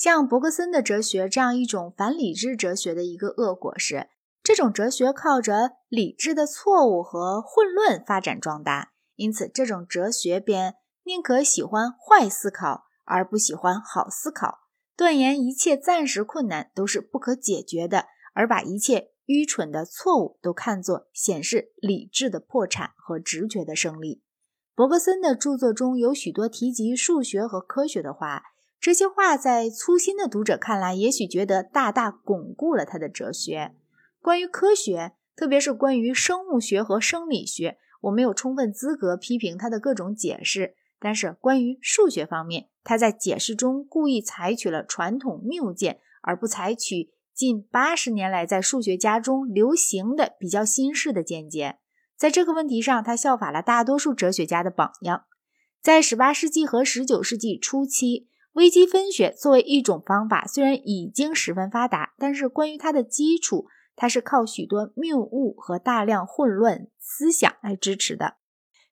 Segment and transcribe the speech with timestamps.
[0.00, 4.08] 像伯格森的哲学这样一种反理智哲学的一个恶果是，
[4.42, 14.60] 这种哲学靠着理智的错误和混乱发展壮大，因此这种哲学便宁可喜欢坏思考，而不喜欢好思考，
[14.96, 24.22] 断言一切暂时困难都是不可解决的，而把一切愚蠢的错误都看作显示理智的破产和直觉的胜利。
[24.74, 28.44] 伯格森的著作中有许多提及数学和科学的话。
[28.80, 33.74] 这些话在粗心的读者看来，也许觉得大大巩固了他的哲学。
[34.22, 40.76] 关于科学，特别是关于生物学和生理学，我没有充分资格批评他的各种解释。
[40.98, 51.76] 但是关于数学方面，他在解释中故意采取了传统谬见，而不采取近八十年来在数学家中流行的比较新式的见解。
[52.16, 55.24] 在这个问题上，他效法了大多数哲学家的榜样。
[55.82, 58.29] 在18世纪和19世纪初期。
[58.52, 68.34] 微积分学作为一种方法，虽然已经十分发达，但是关于它的基础，它是靠许多谬误和大量混乱思想来支持的。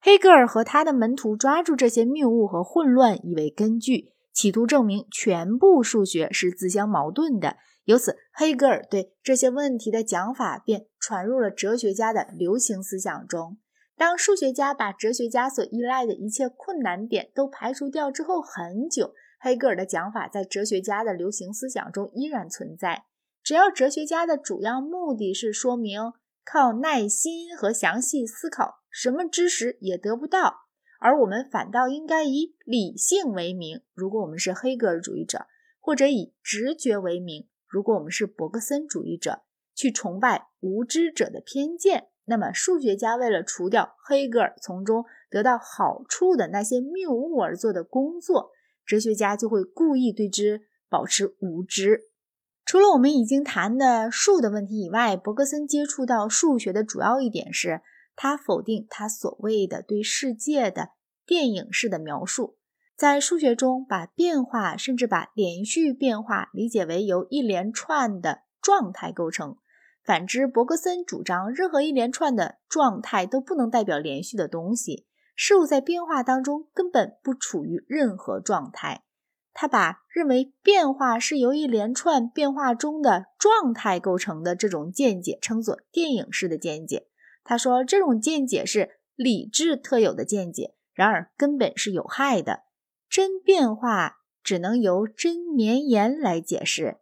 [0.00, 7.56] 黑格尔和他的门徒抓住这些谬误和混乱以为根据，企图证明全部数学是自相矛盾的。
[7.84, 13.58] 由此，黑格尔对这些问题的讲法便传入了哲学家的流行思想中。
[13.96, 19.14] 当数学家把哲学家所依赖的一切困难点都排除掉之后，很久。
[19.40, 23.04] 黑格尔的讲法在哲学家的流行思想中依然存在。
[23.42, 26.12] 只要哲学家的主要目的是说明
[26.44, 30.66] 靠耐心和详细思考什么知识也得不到，
[31.00, 33.82] 而我们反倒应该以理性为名。
[33.94, 35.46] 如果我们是黑格尔主义者，
[35.78, 39.42] 或者以直觉为名，如果我们是伯格森主义者，
[39.74, 48.50] 去崇拜无知者的偏见，那么数学家为了除掉黑格尔从中得到好处的那些谬误而做的工作。
[48.88, 52.04] 哲学家就会故意对之保持无知。
[52.64, 57.82] 除了我们已经谈的数的问题以外，伯格森接触到数学的主要一点是，
[58.16, 60.92] 他否定他所谓的对世界的
[61.26, 62.56] 电影式的描述。
[62.96, 69.56] 在数学中，把变化甚至把连续变化理解为由一连串的状态构成。
[70.02, 75.06] 反之，伯格森主张任何一连串的状态都不能代表连续的东西。
[75.40, 79.04] 事物在变化当中根本不处于任何状态。
[79.54, 87.06] 他把认为变化是由一连串变化中的状态构成的这种见解称作电影式的见解。
[87.44, 92.64] 他说，这种见解是理智特有的见解，然而根本是有害的。
[93.08, 96.96] 真变化只能由真绵延来解释。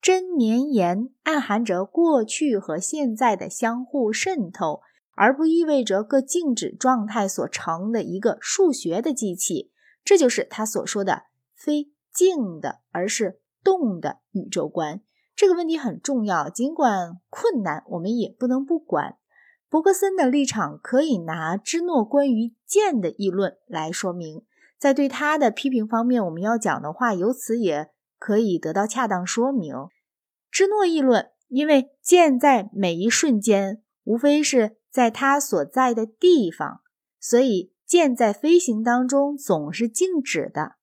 [0.00, 4.80] 真绵延暗含着过去和现在的相互渗透。
[5.14, 9.70] 而不意味着各静止状态所成的一个数学的机器，
[10.02, 11.24] 这就是他所说的
[11.54, 15.02] 非静的，而是动的宇宙观。
[15.36, 19.16] 这个问题很重要，尽管困难，我们也不能不管。
[19.68, 24.44] 伯格森的立场可以拿芝诺关于剑的议论来说明，
[24.78, 29.74] 在对他的批评方面，我们要讲的话，由此也可以得到恰当说明。
[30.50, 34.76] 芝诺议论，因为剑在每一瞬间，无非是。
[34.92, 36.82] 在它所在的地方，
[37.18, 40.76] 所以剑在飞行当中总是静止的。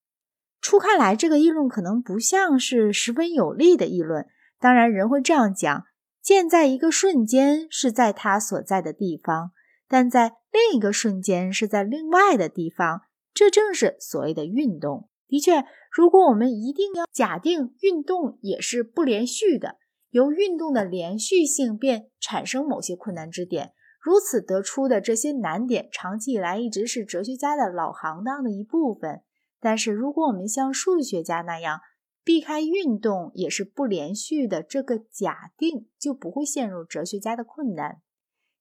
[0.60, 4.28] 初看来，这个议论可能不像是十分有力的议论。
[4.60, 5.86] 当然，人会这样讲：
[6.22, 9.52] 剑在一个瞬间是在它所在的地方，
[9.88, 13.04] 但在另一个瞬间是在另外的地方。
[13.34, 15.08] 这正是所谓的运动。
[15.28, 19.78] 的确，如果我们一定要假定运动也是不连续的，
[20.10, 23.74] 由运动的连续性便产生某些困难之点。
[24.00, 29.22] 如此得出的这些难点，长期以来一直是哲学家的老行当的一部分。
[29.60, 31.82] 但是，如果我们像数学家那样
[32.24, 38.02] 避开运动也是不连续的这个假定，就不会陷入哲学家的困难。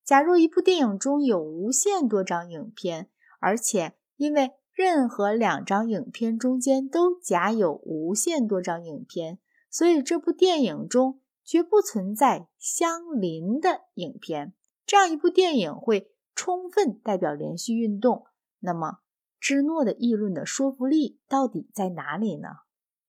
[0.05, 9.39] 假如一部电影中有无限多张影片，而且因为任何两张影片中间都夹有无限多张影片，
[9.71, 14.55] 所以这部电影中绝不存在相邻的影片。
[14.89, 18.25] 这样一部电影会充分代表连续运动，
[18.61, 19.01] 那么
[19.39, 22.49] 芝诺的议论的说服力到底在哪里呢？